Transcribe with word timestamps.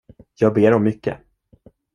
Jag 0.39 0.53
ber 0.53 0.73
om 0.73 0.83
mycket. 0.83 1.17